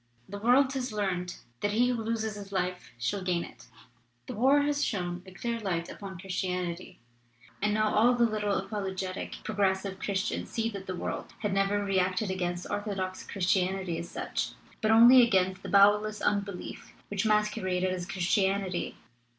The 0.27 0.39
world 0.39 0.73
has 0.73 0.91
learned 0.91 1.35
that 1.59 1.73
he 1.73 1.89
who 1.89 2.01
loses 2.01 2.33
his 2.33 2.51
life 2.51 2.89
shall 2.97 3.21
gain 3.21 3.43
it. 3.43 3.67
"The 4.25 4.33
war 4.33 4.63
has 4.63 4.83
thrown 4.83 5.21
a 5.27 5.31
clear 5.31 5.59
light 5.59 5.89
upon 5.91 6.17
Chris 6.17 6.41
tianity, 6.41 6.95
and 7.61 7.71
now 7.71 7.93
all 7.93 8.15
the 8.15 8.25
little 8.25 8.55
apologetic 8.57 9.35
'pro 9.43 9.53
gressive* 9.53 9.99
Christians 9.99 10.49
see 10.49 10.71
that 10.71 10.87
the 10.87 10.95
world 10.95 11.35
had 11.41 11.53
never 11.53 11.85
reacted 11.85 12.31
against 12.31 12.65
orthodox 12.71 13.21
Christianity 13.23 13.99
as 13.99 14.09
such, 14.09 14.53
but 14.81 14.89
only 14.89 15.21
against 15.21 15.61
the 15.61 15.69
bowelless 15.69 16.19
unbelief 16.19 16.93
which 17.09 17.23
mas 17.27 17.51
queraded 17.51 17.93
as 17.93 18.07
Christianity. 18.07 18.95